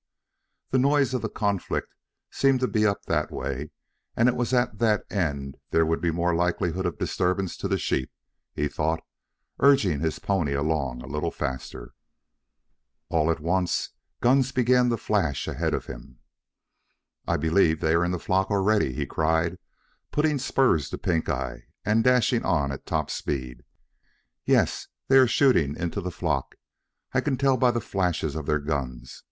The 0.71 0.79
noise 0.79 1.13
of 1.13 1.21
the 1.21 1.29
conflict 1.29 1.93
seemed 2.31 2.59
to 2.61 2.67
be 2.67 2.87
up 2.87 3.05
that 3.05 3.29
way 3.29 3.69
and 4.17 4.27
it 4.27 4.35
was 4.35 4.51
at 4.51 4.79
that 4.79 5.03
end 5.11 5.53
that 5.53 5.59
there 5.69 5.85
would 5.85 6.01
be 6.01 6.09
more 6.09 6.33
likelihood 6.33 6.87
of 6.87 6.97
disturbance 6.97 7.55
to 7.57 7.67
the 7.67 7.77
sheep, 7.77 8.09
he 8.51 8.67
thought, 8.67 9.03
urging 9.59 9.99
his 9.99 10.17
pony 10.17 10.53
along 10.53 11.03
a 11.03 11.07
little 11.07 11.29
faster. 11.29 11.93
All 13.09 13.29
at 13.29 13.39
once 13.39 13.89
guns 14.21 14.51
began 14.51 14.89
to 14.89 14.97
flash 14.97 15.47
ahead 15.47 15.75
of 15.75 15.85
him. 15.85 16.17
"I 17.27 17.37
believe 17.37 17.79
they 17.79 17.93
are 17.93 18.03
in 18.03 18.09
the 18.09 18.17
flock 18.17 18.49
already," 18.49 18.93
he 18.93 19.05
cried, 19.05 19.59
putting 20.11 20.39
spurs 20.39 20.89
to 20.89 20.97
Pink 20.97 21.29
eye 21.29 21.65
and 21.85 22.03
dashing 22.03 22.43
on 22.43 22.71
at 22.71 22.87
top 22.87 23.11
speed. 23.11 23.63
"Yes, 24.45 24.87
they 25.09 25.17
are 25.19 25.27
shooting 25.27 25.75
into 25.75 26.01
the 26.01 26.09
flock. 26.09 26.55
I 27.13 27.21
can 27.21 27.37
tell 27.37 27.55
by 27.55 27.69
the 27.69 27.79
flashes 27.79 28.33
of 28.35 28.47
their 28.47 28.57
guns. 28.57 29.19